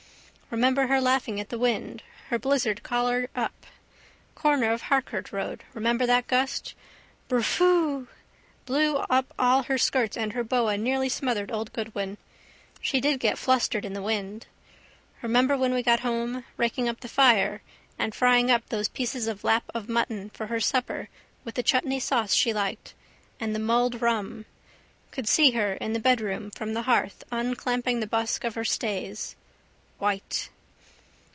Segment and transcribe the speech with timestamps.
[0.51, 3.65] Remember her laughing at the wind, her blizzard collar up.
[4.35, 6.73] Corner of Harcourt road remember that gust.
[7.29, 8.07] Brrfoo!
[8.65, 12.17] Blew up all her skirts and her boa nearly smothered old Goodwin.
[12.81, 14.45] She did get flushed in the wind.
[15.21, 17.61] Remember when we got home raking up the fire
[17.97, 21.07] and frying up those pieces of lap of mutton for her supper
[21.45, 22.93] with the Chutney sauce she liked.
[23.39, 24.43] And the mulled rum.
[25.11, 29.37] Could see her in the bedroom from the hearth unclamping the busk of her stays:
[30.01, 30.49] white.